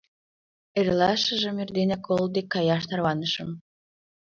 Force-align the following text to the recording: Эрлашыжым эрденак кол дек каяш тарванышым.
Эрлашыжым 0.79 1.57
эрденак 1.63 2.01
кол 2.07 2.23
дек 2.35 2.47
каяш 2.53 2.83
тарванышым. 2.89 3.49